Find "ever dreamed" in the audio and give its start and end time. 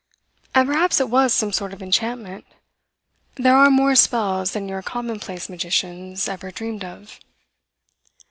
6.27-6.83